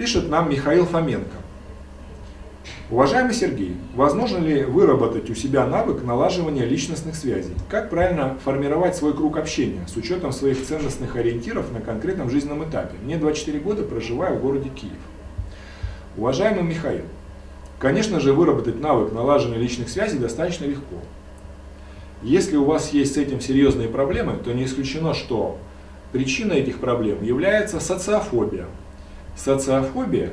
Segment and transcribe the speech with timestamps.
[0.00, 1.36] Пишет нам Михаил Фоменко.
[2.88, 7.52] Уважаемый Сергей, возможно ли выработать у себя навык налаживания личностных связей?
[7.68, 12.96] Как правильно формировать свой круг общения с учетом своих ценностных ориентиров на конкретном жизненном этапе?
[13.02, 14.96] Мне 24 года, проживаю в городе Киев.
[16.16, 17.04] Уважаемый Михаил,
[17.78, 20.96] конечно же выработать навык налаживания личных связей достаточно легко.
[22.22, 25.58] Если у вас есть с этим серьезные проблемы, то не исключено, что
[26.10, 28.64] причиной этих проблем является социофобия.
[29.42, 30.30] Социофобия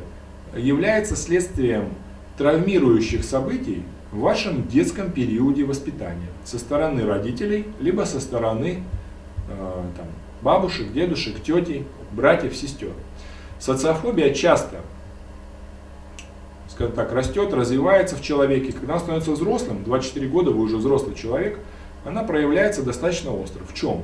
[0.56, 1.94] является следствием
[2.38, 8.84] травмирующих событий в вашем детском периоде воспитания со стороны родителей, либо со стороны
[9.50, 10.08] э, там,
[10.42, 12.92] бабушек, дедушек, тетей, братьев, сестер.
[13.60, 14.82] Социофобия часто,
[16.70, 18.74] скажем так, растет, развивается в человеке.
[18.74, 21.60] Когда он становится взрослым, 24 года вы уже взрослый человек,
[22.04, 23.64] она проявляется достаточно остро.
[23.64, 24.04] В чем?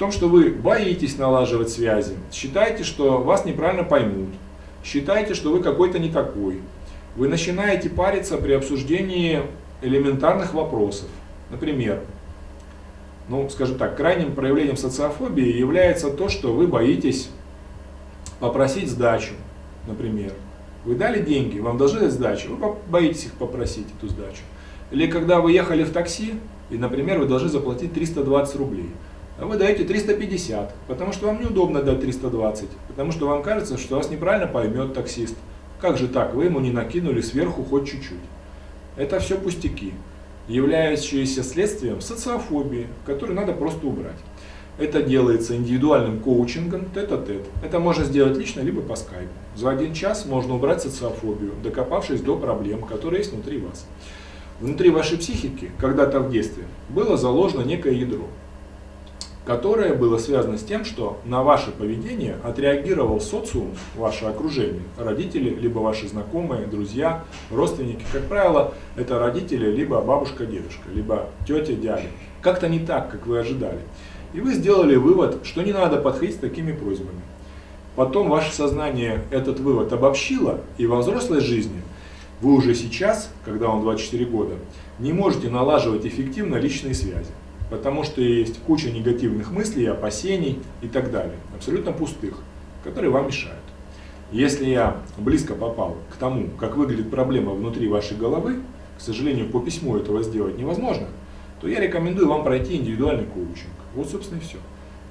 [0.00, 4.30] Том, что вы боитесь налаживать связи, считаете, что вас неправильно поймут,
[4.82, 6.62] считаете, что вы какой-то не такой,
[7.16, 9.42] вы начинаете париться при обсуждении
[9.82, 11.10] элементарных вопросов.
[11.50, 12.00] Например,
[13.28, 17.28] ну, скажем так, крайним проявлением социофобии является то, что вы боитесь
[18.38, 19.34] попросить сдачу,
[19.86, 20.32] например.
[20.86, 24.40] Вы дали деньги, вам должны дать сдачу, вы боитесь их попросить, эту сдачу.
[24.92, 26.36] Или когда вы ехали в такси,
[26.70, 28.88] и, например, вы должны заплатить 320 рублей,
[29.38, 34.10] вы даете 350, потому что вам неудобно дать 320, потому что вам кажется, что вас
[34.10, 35.36] неправильно поймет таксист,
[35.80, 38.18] как же так, вы ему не накинули сверху хоть чуть-чуть?
[38.96, 39.94] Это все пустяки,
[40.46, 44.18] являющиеся следствием социофобии, которую надо просто убрать.
[44.78, 47.46] Это делается индивидуальным коучингом, тет-а-тет.
[47.62, 49.32] Это можно сделать лично, либо по скайпу.
[49.54, 53.86] За один час можно убрать социофобию, докопавшись до проблем, которые есть внутри вас.
[54.60, 58.26] Внутри вашей психики, когда-то в детстве, было заложено некое ядро
[59.50, 65.80] которое было связано с тем, что на ваше поведение отреагировал социум, ваше окружение, родители, либо
[65.80, 68.04] ваши знакомые, друзья, родственники.
[68.12, 72.06] Как правило, это родители, либо бабушка, дедушка, либо тетя, дядя.
[72.42, 73.80] Как-то не так, как вы ожидали.
[74.34, 77.20] И вы сделали вывод, что не надо подходить с такими просьбами.
[77.96, 81.82] Потом ваше сознание этот вывод обобщило, и во взрослой жизни
[82.40, 84.54] вы уже сейчас, когда вам 24 года,
[85.00, 87.32] не можете налаживать эффективно личные связи
[87.70, 92.34] потому что есть куча негативных мыслей, опасений и так далее, абсолютно пустых,
[92.84, 93.58] которые вам мешают.
[94.32, 98.60] Если я близко попал к тому, как выглядит проблема внутри вашей головы,
[98.98, 101.06] к сожалению, по письму этого сделать невозможно,
[101.60, 103.72] то я рекомендую вам пройти индивидуальный коучинг.
[103.94, 104.58] Вот, собственно, и все.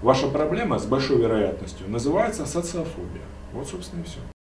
[0.02, 3.24] Ваша проблема с большой вероятностью называется социофобия.
[3.52, 4.19] Вот, собственно, и все.